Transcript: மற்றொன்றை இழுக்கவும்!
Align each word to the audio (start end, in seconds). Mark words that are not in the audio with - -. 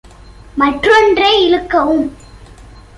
மற்றொன்றை 0.57 1.31
இழுக்கவும்! 1.43 2.05